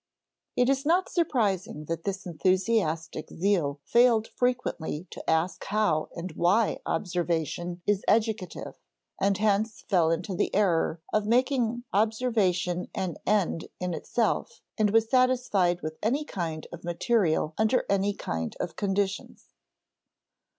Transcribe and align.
It 0.55 0.67
is 0.67 0.83
not 0.83 1.09
surprising 1.09 1.85
that 1.85 2.05
this 2.05 2.25
enthusiastic 2.25 3.29
zeal 3.29 3.79
failed 3.83 4.29
frequently 4.29 5.05
to 5.11 5.29
ask 5.29 5.63
how 5.65 6.09
and 6.15 6.31
why 6.31 6.79
observation 6.87 7.83
is 7.85 8.03
educative, 8.07 8.79
and 9.21 9.37
hence 9.37 9.81
fell 9.87 10.09
into 10.09 10.33
the 10.35 10.55
error 10.55 10.99
of 11.13 11.27
making 11.27 11.83
observation 11.93 12.89
an 12.95 13.17
end 13.27 13.67
in 13.79 13.93
itself 13.93 14.61
and 14.75 14.89
was 14.89 15.07
satisfied 15.07 15.81
with 15.83 15.99
any 16.01 16.25
kind 16.25 16.65
of 16.73 16.83
material 16.83 17.53
under 17.59 17.85
any 17.87 18.15
kind 18.15 18.57
of 18.59 18.75
conditions. 18.75 19.49